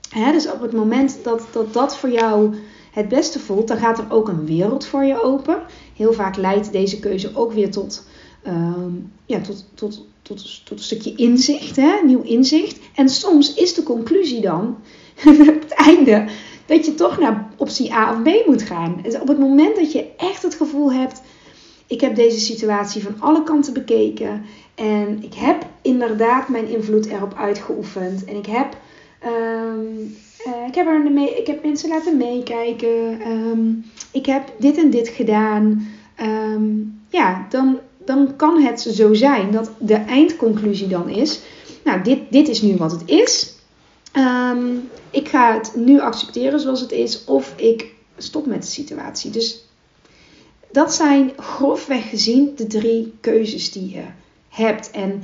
Hè, 0.09 0.31
dus 0.31 0.51
op 0.51 0.61
het 0.61 0.73
moment 0.73 1.19
dat, 1.23 1.47
dat 1.51 1.73
dat 1.73 1.97
voor 1.97 2.09
jou 2.09 2.55
het 2.91 3.07
beste 3.07 3.39
voelt, 3.39 3.67
dan 3.67 3.77
gaat 3.77 3.97
er 3.97 4.05
ook 4.09 4.27
een 4.27 4.45
wereld 4.45 4.85
voor 4.85 5.03
je 5.03 5.23
open. 5.23 5.61
Heel 5.95 6.13
vaak 6.13 6.35
leidt 6.35 6.71
deze 6.71 7.00
keuze 7.00 7.35
ook 7.35 7.53
weer 7.53 7.71
tot, 7.71 8.07
um, 8.47 9.11
ja, 9.25 9.41
tot, 9.41 9.65
tot, 9.73 10.05
tot, 10.21 10.65
tot 10.65 10.77
een 10.77 10.83
stukje 10.83 11.15
inzicht, 11.15 11.75
hè? 11.75 12.00
nieuw 12.05 12.21
inzicht. 12.21 12.79
En 12.95 13.09
soms 13.09 13.53
is 13.53 13.73
de 13.73 13.83
conclusie 13.83 14.41
dan, 14.41 14.77
het 15.15 15.73
einde, 15.73 16.25
dat 16.65 16.85
je 16.85 16.95
toch 16.95 17.19
naar 17.19 17.50
optie 17.57 17.93
A 17.93 18.11
of 18.11 18.21
B 18.21 18.45
moet 18.45 18.61
gaan. 18.61 19.00
Dus 19.03 19.19
op 19.19 19.27
het 19.27 19.39
moment 19.39 19.75
dat 19.75 19.91
je 19.91 20.07
echt 20.17 20.43
het 20.43 20.55
gevoel 20.55 20.93
hebt, 20.93 21.21
ik 21.91 22.01
heb 22.01 22.15
deze 22.15 22.39
situatie 22.39 23.03
van 23.03 23.15
alle 23.19 23.43
kanten 23.43 23.74
bekeken 23.74 24.45
en 24.75 25.24
ik 25.24 25.33
heb 25.33 25.65
inderdaad 25.81 26.50
mijn 26.50 26.67
invloed 26.67 27.05
erop 27.05 27.33
uitgeoefend 27.33 28.25
en 28.25 28.36
ik 28.36 28.45
heb 28.45 28.75
Um, 29.25 30.15
uh, 30.48 30.67
ik, 30.67 30.75
heb 30.75 30.88
er 30.88 31.12
mee, 31.12 31.38
ik 31.38 31.48
heb 31.48 31.63
mensen 31.63 31.89
laten 31.89 32.17
meekijken. 32.17 33.27
Um, 33.27 33.86
ik 34.12 34.25
heb 34.25 34.51
dit 34.57 34.77
en 34.77 34.89
dit 34.89 35.07
gedaan. 35.07 35.88
Um, 36.21 37.01
ja, 37.10 37.45
dan, 37.50 37.79
dan 38.05 38.36
kan 38.36 38.62
het 38.62 38.81
zo 38.81 39.13
zijn 39.13 39.51
dat 39.51 39.71
de 39.79 39.93
eindconclusie 39.93 40.88
dan 40.88 41.10
is: 41.10 41.39
Nou, 41.83 42.01
dit, 42.01 42.19
dit 42.29 42.48
is 42.48 42.62
nu 42.62 42.75
wat 42.75 42.91
het 42.91 43.03
is. 43.05 43.53
ik 45.10 45.27
ga 45.27 45.53
het 45.53 45.71
nu 45.75 46.00
accepteren 46.00 46.60
zoals 46.60 46.81
het 46.81 46.91
is, 46.91 47.25
of 47.25 47.53
ik 47.55 47.93
stop 48.17 48.45
met 48.45 48.62
de 48.62 48.67
situatie. 48.67 49.31
Dus 49.31 49.65
dat 50.71 50.93
zijn 50.93 51.31
grofweg 51.37 52.09
gezien 52.09 52.53
de 52.55 52.67
drie 52.67 53.13
keuzes 53.21 53.71
die 53.71 53.89
je 53.89 54.03
hebt. 54.49 54.91
En 54.91 55.23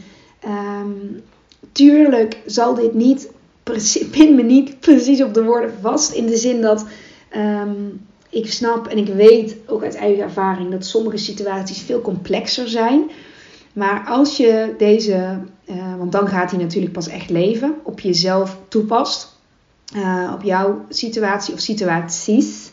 tuurlijk 1.71 2.37
zal 2.45 2.75
dit 2.75 2.93
niet 2.93 3.29
pin 4.11 4.35
me 4.35 4.43
niet 4.43 4.79
precies 4.79 5.21
op 5.21 5.33
de 5.33 5.43
woorden 5.43 5.73
vast. 5.81 6.11
In 6.11 6.25
de 6.25 6.37
zin 6.37 6.61
dat 6.61 6.85
um, 7.35 8.05
ik 8.29 8.51
snap 8.51 8.87
en 8.87 8.97
ik 8.97 9.07
weet 9.07 9.55
ook 9.65 9.83
uit 9.83 9.95
eigen 9.95 10.23
ervaring 10.23 10.71
dat 10.71 10.85
sommige 10.85 11.17
situaties 11.17 11.81
veel 11.81 12.01
complexer 12.01 12.67
zijn. 12.67 13.09
Maar 13.73 14.05
als 14.07 14.37
je 14.37 14.75
deze, 14.77 15.39
uh, 15.65 15.95
want 15.97 16.11
dan 16.11 16.27
gaat 16.27 16.51
hij 16.51 16.59
natuurlijk 16.59 16.93
pas 16.93 17.07
echt 17.07 17.29
leven, 17.29 17.75
op 17.83 17.99
jezelf 17.99 18.57
toepast, 18.67 19.35
uh, 19.95 20.31
op 20.35 20.43
jouw 20.43 20.85
situatie 20.89 21.53
of 21.53 21.59
situaties, 21.59 22.66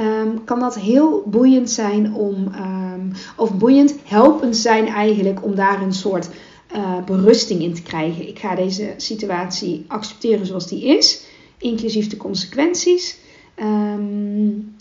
um, 0.00 0.44
kan 0.44 0.60
dat 0.60 0.78
heel 0.78 1.22
boeiend 1.26 1.70
zijn 1.70 2.14
om, 2.14 2.52
um, 2.54 3.12
of 3.36 3.54
boeiend, 3.54 3.94
helpend 4.04 4.56
zijn 4.56 4.86
eigenlijk 4.86 5.44
om 5.44 5.54
daar 5.54 5.82
een 5.82 5.92
soort 5.92 6.28
uh, 6.74 7.04
berusting 7.04 7.62
in 7.62 7.74
te 7.74 7.82
krijgen. 7.82 8.28
Ik 8.28 8.38
ga 8.38 8.54
deze 8.54 8.94
situatie 8.96 9.84
accepteren 9.88 10.46
zoals 10.46 10.68
die 10.68 10.84
is, 10.84 11.22
inclusief 11.58 12.08
de 12.08 12.16
consequenties. 12.16 13.18
Um, 13.62 14.76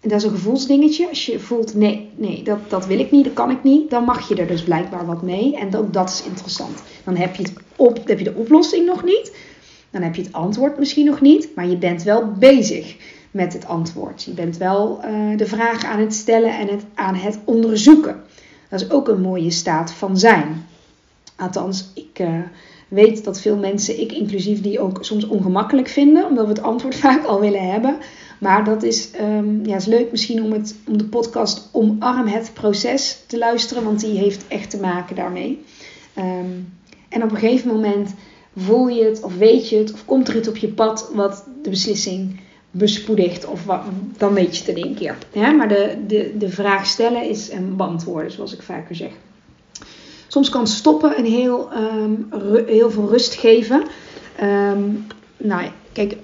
dat 0.00 0.12
is 0.12 0.24
een 0.24 0.30
gevoelsdingetje. 0.30 1.08
Als 1.08 1.26
je 1.26 1.38
voelt, 1.38 1.74
nee, 1.74 2.08
nee 2.14 2.42
dat, 2.42 2.58
dat 2.68 2.86
wil 2.86 2.98
ik 2.98 3.10
niet, 3.10 3.24
dat 3.24 3.32
kan 3.32 3.50
ik 3.50 3.62
niet, 3.62 3.90
dan 3.90 4.04
mag 4.04 4.28
je 4.28 4.34
er 4.34 4.46
dus 4.46 4.62
blijkbaar 4.62 5.06
wat 5.06 5.22
mee. 5.22 5.56
En 5.56 5.70
dat, 5.70 5.92
dat 5.92 6.08
is 6.08 6.22
interessant. 6.22 6.82
Dan 7.04 7.16
heb 7.16 7.34
je, 7.34 7.42
het 7.42 7.52
op, 7.76 8.00
heb 8.04 8.18
je 8.18 8.24
de 8.24 8.34
oplossing 8.34 8.86
nog 8.86 9.04
niet. 9.04 9.36
Dan 9.90 10.02
heb 10.02 10.14
je 10.14 10.22
het 10.22 10.32
antwoord 10.32 10.78
misschien 10.78 11.06
nog 11.06 11.20
niet, 11.20 11.48
maar 11.54 11.68
je 11.68 11.76
bent 11.76 12.02
wel 12.02 12.32
bezig 12.38 12.96
met 13.36 13.52
het 13.52 13.66
antwoord. 13.66 14.22
Je 14.22 14.30
bent 14.30 14.56
wel 14.56 15.00
uh, 15.04 15.38
de 15.38 15.46
vraag 15.46 15.84
aan 15.84 16.00
het 16.00 16.14
stellen 16.14 16.58
en 16.58 16.68
het, 16.68 16.84
aan 16.94 17.14
het 17.14 17.38
onderzoeken. 17.44 18.22
Dat 18.68 18.80
is 18.80 18.90
ook 18.90 19.08
een 19.08 19.20
mooie 19.20 19.50
staat 19.50 19.92
van 19.92 20.18
zijn. 20.18 20.66
Althans, 21.36 21.90
ik 21.94 22.18
uh, 22.18 22.38
weet 22.88 23.24
dat 23.24 23.40
veel 23.40 23.56
mensen, 23.56 24.00
ik 24.00 24.12
inclusief, 24.12 24.60
die 24.60 24.80
ook 24.80 24.98
soms 25.00 25.26
ongemakkelijk 25.26 25.88
vinden, 25.88 26.26
omdat 26.26 26.46
we 26.46 26.52
het 26.52 26.62
antwoord 26.62 26.94
vaak 27.06 27.24
al 27.24 27.40
willen 27.40 27.70
hebben. 27.70 27.96
Maar 28.40 28.64
dat 28.64 28.82
is, 28.82 29.10
um, 29.20 29.66
ja, 29.66 29.76
is 29.76 29.86
leuk 29.86 30.10
misschien 30.10 30.42
om, 30.42 30.52
het, 30.52 30.74
om 30.86 30.98
de 30.98 31.04
podcast 31.04 31.68
Omarm 31.72 32.26
het 32.26 32.50
proces 32.54 33.22
te 33.26 33.38
luisteren, 33.38 33.84
want 33.84 34.00
die 34.00 34.18
heeft 34.18 34.44
echt 34.48 34.70
te 34.70 34.80
maken 34.80 35.16
daarmee. 35.16 35.64
Um, 36.18 36.72
en 37.08 37.22
op 37.22 37.30
een 37.30 37.36
gegeven 37.36 37.68
moment 37.68 38.14
voel 38.56 38.88
je 38.88 39.04
het, 39.04 39.22
of 39.22 39.36
weet 39.36 39.68
je 39.68 39.76
het, 39.76 39.92
of 39.92 40.04
komt 40.04 40.28
er 40.28 40.36
iets 40.36 40.48
op 40.48 40.56
je 40.56 40.68
pad 40.68 41.10
wat 41.14 41.44
de 41.62 41.70
beslissing 41.70 42.40
bespoedigt, 42.78 43.46
of 43.46 43.64
wat, 43.64 43.80
dan 44.16 44.34
weet 44.34 44.56
je 44.56 44.64
het 44.64 44.84
in 44.84 44.94
keer. 44.94 45.16
Maar 45.56 45.68
de, 45.68 45.96
de, 46.06 46.32
de 46.38 46.48
vraag 46.48 46.86
stellen 46.86 47.28
is 47.28 47.52
een 47.52 47.76
beantwoorden, 47.76 48.30
zoals 48.30 48.54
ik 48.54 48.62
vaker 48.62 48.94
zeg. 48.94 49.10
Soms 50.26 50.48
kan 50.48 50.66
stoppen 50.66 51.18
een 51.18 51.24
heel, 51.24 51.68
um, 51.72 52.28
heel 52.66 52.90
veel 52.90 53.08
rust 53.08 53.34
geven. 53.34 53.82
Um, 54.42 55.06
nou, 55.36 55.70
kijk, 55.92 56.16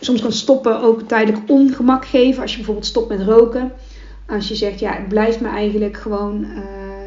soms 0.00 0.20
kan 0.20 0.32
stoppen 0.32 0.80
ook 0.80 1.02
tijdelijk 1.02 1.50
ongemak 1.50 2.04
geven. 2.04 2.42
Als 2.42 2.50
je 2.50 2.56
bijvoorbeeld 2.56 2.86
stopt 2.86 3.08
met 3.08 3.22
roken. 3.22 3.72
Als 4.28 4.48
je 4.48 4.54
zegt, 4.54 4.80
ja, 4.80 4.92
het 4.92 5.08
blijft 5.08 5.40
me 5.40 5.48
eigenlijk 5.48 5.96
gewoon 5.96 6.44
uh, 6.44 6.60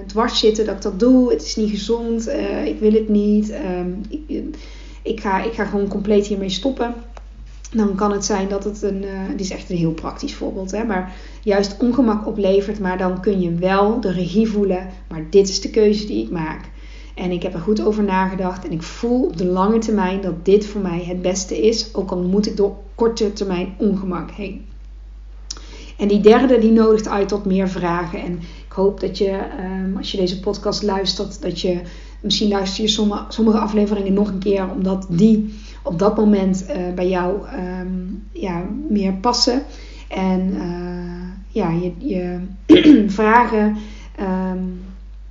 dwars 0.07 0.39
zitten 0.39 0.65
dat 0.65 0.75
ik 0.75 0.81
dat 0.81 0.99
doe. 0.99 1.31
Het 1.31 1.41
is 1.41 1.55
niet 1.55 1.69
gezond. 1.69 2.27
Uh, 2.27 2.65
ik 2.65 2.79
wil 2.79 2.91
het 2.91 3.09
niet. 3.09 3.51
Um, 3.51 4.01
ik, 4.09 4.55
ik, 5.01 5.19
ga, 5.19 5.43
ik 5.43 5.53
ga 5.53 5.65
gewoon 5.65 5.87
compleet 5.87 6.27
hiermee 6.27 6.49
stoppen 6.49 6.93
dan 7.71 7.95
kan 7.95 8.11
het 8.11 8.25
zijn 8.25 8.49
dat 8.49 8.63
het 8.63 8.81
een, 8.81 9.03
uh, 9.03 9.29
dit 9.29 9.39
is 9.39 9.49
echt 9.49 9.69
een 9.69 9.77
heel 9.77 9.91
praktisch 9.91 10.33
voorbeeld, 10.33 10.71
hè, 10.71 10.83
maar 10.83 11.15
juist 11.43 11.77
ongemak 11.79 12.27
oplevert. 12.27 12.79
Maar 12.79 12.97
dan 12.97 13.21
kun 13.21 13.41
je 13.41 13.53
wel 13.53 14.01
de 14.01 14.11
regie 14.11 14.47
voelen, 14.47 14.87
maar 15.09 15.25
dit 15.29 15.49
is 15.49 15.61
de 15.61 15.69
keuze 15.69 16.05
die 16.05 16.23
ik 16.23 16.31
maak. 16.31 16.69
En 17.15 17.31
ik 17.31 17.43
heb 17.43 17.53
er 17.53 17.59
goed 17.59 17.85
over 17.85 18.03
nagedacht 18.03 18.65
en 18.65 18.71
ik 18.71 18.83
voel 18.83 19.23
op 19.23 19.37
de 19.37 19.45
lange 19.45 19.79
termijn 19.79 20.21
dat 20.21 20.45
dit 20.45 20.65
voor 20.65 20.81
mij 20.81 21.03
het 21.03 21.21
beste 21.21 21.61
is, 21.67 21.93
ook 21.93 22.11
al 22.11 22.21
moet 22.21 22.47
ik 22.47 22.57
door 22.57 22.75
korte 22.95 23.33
termijn 23.33 23.75
ongemak 23.77 24.31
heen. 24.31 24.65
En 25.97 26.07
die 26.07 26.19
derde 26.19 26.59
die 26.59 26.71
nodigt 26.71 27.07
uit 27.07 27.27
tot 27.27 27.45
meer 27.45 27.69
vragen. 27.69 28.21
En 28.21 28.33
ik 28.67 28.71
hoop 28.73 28.99
dat 28.99 29.17
je, 29.17 29.39
um, 29.85 29.97
als 29.97 30.11
je 30.11 30.17
deze 30.17 30.39
podcast 30.39 30.83
luistert, 30.83 31.41
dat 31.41 31.61
je 31.61 31.81
misschien 32.21 32.49
luister 32.49 32.83
je 32.83 32.89
sommige 33.27 33.59
afleveringen 33.59 34.13
nog 34.13 34.27
een 34.27 34.39
keer, 34.39 34.69
omdat 34.71 35.05
die 35.09 35.53
op 35.87 35.99
dat 35.99 36.17
moment 36.17 36.65
uh, 36.69 36.93
bij 36.95 37.09
jou 37.09 37.39
um, 37.79 38.23
ja, 38.31 38.65
meer 38.89 39.13
passen. 39.13 39.63
En 40.07 40.53
uh, 40.53 41.27
ja, 41.47 41.71
je, 41.71 41.91
je 41.97 42.39
vragen 43.19 43.77
um, 44.19 44.81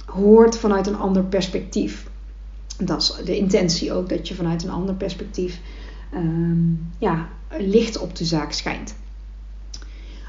hoort 0.04 0.56
vanuit 0.58 0.86
een 0.86 0.96
ander 0.96 1.25
perspectief. 1.25 2.06
Dat 2.78 3.00
is 3.02 3.25
de 3.25 3.36
intentie 3.36 3.92
ook, 3.92 4.08
dat 4.08 4.28
je 4.28 4.34
vanuit 4.34 4.64
een 4.64 4.70
ander 4.70 4.94
perspectief 4.94 5.60
ehm, 6.12 6.72
ja, 6.98 7.28
licht 7.58 7.98
op 7.98 8.16
de 8.16 8.25
zaak 8.25 8.52
schijnt. 8.52 8.94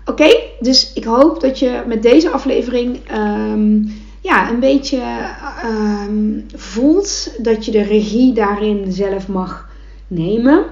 Oké, 0.05 0.37
dus 0.59 0.93
ik 0.93 1.03
hoop 1.03 1.41
dat 1.41 1.59
je 1.59 1.83
met 1.87 2.01
deze 2.01 2.29
aflevering 2.29 2.99
ehm, 3.07 3.81
ja, 4.21 4.49
een 4.49 4.59
beetje 4.59 5.01
voelt 6.55 7.31
dat 7.37 7.65
je 7.65 7.71
de 7.71 7.83
regie 7.83 8.33
daarin 8.33 8.91
zelf 8.91 9.27
mag 9.27 9.66
nemen. 10.07 10.65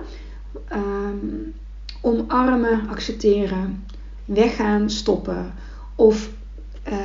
Um, 0.73 1.53
omarmen, 2.01 2.87
accepteren, 2.89 3.85
weggaan, 4.25 4.89
stoppen. 4.89 5.53
Of 5.95 6.29
uh, 6.89 6.97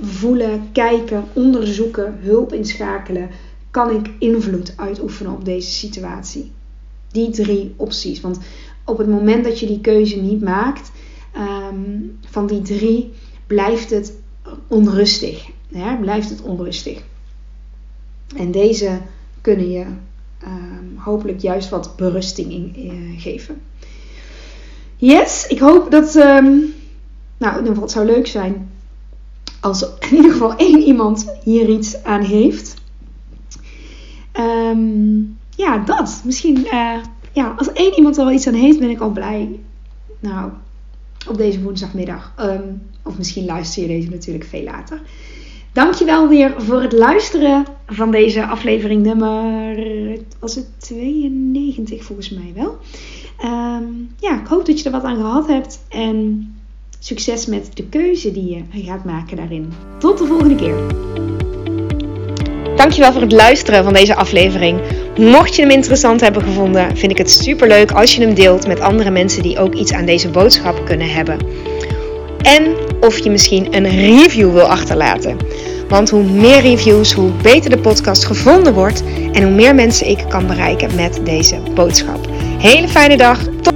voelen, 0.00 0.68
kijken, 0.72 1.24
onderzoeken, 1.32 2.18
hulp 2.20 2.52
inschakelen. 2.52 3.30
Kan 3.70 3.90
ik 3.90 4.10
invloed 4.18 4.72
uitoefenen 4.76 5.32
op 5.32 5.44
deze 5.44 5.70
situatie? 5.70 6.52
Die 7.08 7.30
drie 7.30 7.74
opties. 7.76 8.20
Want 8.20 8.38
op 8.84 8.98
het 8.98 9.08
moment 9.08 9.44
dat 9.44 9.60
je 9.60 9.66
die 9.66 9.80
keuze 9.80 10.20
niet 10.20 10.42
maakt, 10.42 10.90
um, 11.36 12.18
van 12.26 12.46
die 12.46 12.62
drie, 12.62 13.12
blijft 13.46 13.90
het 13.90 14.12
onrustig. 14.66 15.48
Ja, 15.68 15.96
blijft 15.96 16.30
het 16.30 16.42
onrustig. 16.42 17.02
En 18.36 18.50
deze 18.50 19.00
kunnen 19.40 19.70
je 19.70 19.86
um, 20.46 20.96
hopelijk 20.96 21.40
juist 21.40 21.68
wat 21.68 21.96
berusting 21.96 22.52
in, 22.52 22.74
uh, 22.76 23.20
geven. 23.20 23.60
Yes, 24.96 25.46
ik 25.46 25.58
hoop 25.58 25.90
dat. 25.90 26.14
Um, 26.14 26.74
nou, 27.38 27.80
het 27.80 27.90
zou 27.90 28.06
leuk 28.06 28.26
zijn 28.26 28.70
als 29.60 29.82
in 29.82 30.16
ieder 30.16 30.32
geval 30.32 30.56
één 30.56 30.80
iemand 30.80 31.26
hier 31.44 31.68
iets 31.68 32.04
aan 32.04 32.22
heeft. 32.22 32.74
Um, 34.40 35.38
ja, 35.56 35.78
dat. 35.78 36.22
Misschien, 36.24 36.58
uh, 36.58 36.96
ja, 37.32 37.54
als 37.58 37.72
één 37.72 37.94
iemand 37.96 38.16
er 38.18 38.24
wel 38.24 38.34
iets 38.34 38.46
aan 38.46 38.54
heeft, 38.54 38.78
ben 38.78 38.90
ik 38.90 39.00
al 39.00 39.10
blij. 39.10 39.60
Nou, 40.20 40.50
op 41.28 41.36
deze 41.36 41.62
woensdagmiddag. 41.62 42.34
Of 43.02 43.18
misschien 43.18 43.44
luister 43.44 43.82
je 43.82 43.88
deze 43.88 44.08
natuurlijk 44.08 44.44
veel 44.44 44.62
later. 44.62 45.00
Dankjewel 45.72 46.28
weer 46.28 46.54
voor 46.56 46.82
het 46.82 46.92
luisteren 46.92 47.64
van 47.86 48.10
deze 48.10 48.46
aflevering 48.46 49.02
nummer, 49.02 49.76
was 50.38 50.54
het 50.54 50.66
92 50.78 52.04
volgens 52.04 52.30
mij 52.30 52.52
wel. 52.54 52.78
Um, 53.44 54.10
ja, 54.20 54.40
ik 54.40 54.46
hoop 54.46 54.66
dat 54.66 54.78
je 54.78 54.84
er 54.84 54.90
wat 54.90 55.04
aan 55.04 55.16
gehad 55.16 55.46
hebt 55.46 55.80
en 55.88 56.46
succes 56.98 57.46
met 57.46 57.76
de 57.76 57.84
keuze 57.84 58.32
die 58.32 58.64
je 58.72 58.82
gaat 58.82 59.04
maken 59.04 59.36
daarin. 59.36 59.72
Tot 59.98 60.18
de 60.18 60.26
volgende 60.26 60.54
keer. 60.54 60.76
Dankjewel 62.76 63.12
voor 63.12 63.20
het 63.20 63.32
luisteren 63.32 63.84
van 63.84 63.92
deze 63.92 64.14
aflevering. 64.14 64.80
Mocht 65.16 65.56
je 65.56 65.62
hem 65.62 65.70
interessant 65.70 66.20
hebben 66.20 66.42
gevonden, 66.42 66.96
vind 66.96 67.12
ik 67.12 67.18
het 67.18 67.30
super 67.30 67.68
leuk 67.68 67.92
als 67.92 68.14
je 68.14 68.22
hem 68.22 68.34
deelt 68.34 68.66
met 68.66 68.80
andere 68.80 69.10
mensen 69.10 69.42
die 69.42 69.58
ook 69.58 69.74
iets 69.74 69.92
aan 69.92 70.06
deze 70.06 70.30
boodschap 70.30 70.84
kunnen 70.84 71.10
hebben. 71.10 71.38
En 72.42 72.74
of 73.00 73.18
je 73.18 73.30
misschien 73.30 73.74
een 73.76 73.88
review 73.88 74.52
wil 74.52 74.64
achterlaten. 74.64 75.36
Want 75.88 76.10
hoe 76.10 76.22
meer 76.22 76.60
reviews, 76.60 77.12
hoe 77.12 77.30
beter 77.42 77.70
de 77.70 77.78
podcast 77.78 78.24
gevonden 78.24 78.74
wordt 78.74 79.02
en 79.32 79.42
hoe 79.42 79.52
meer 79.52 79.74
mensen 79.74 80.08
ik 80.08 80.24
kan 80.28 80.46
bereiken 80.46 80.94
met 80.94 81.20
deze 81.24 81.58
boodschap. 81.74 82.28
Hele 82.58 82.88
fijne 82.88 83.16
dag. 83.16 83.38
Tot 83.62 83.74